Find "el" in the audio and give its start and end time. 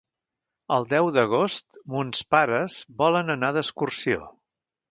0.77-0.87